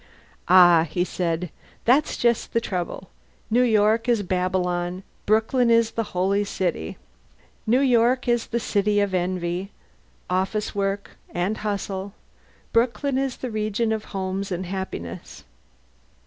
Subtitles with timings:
[0.47, 1.51] "Ah!" he said.
[1.85, 3.11] "That's just the trouble.
[3.51, 6.97] New York is Babylon; Brooklyn is the true Holy City.
[7.67, 9.69] New York is the city of envy,
[10.27, 12.13] office work, and hustle;
[12.73, 15.43] Brooklyn is the region of homes and happiness.